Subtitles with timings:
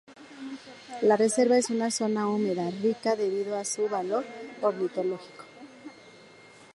[1.03, 4.25] La reserva es una zona húmeda rica debido a su valor
[4.63, 5.45] ornitológico.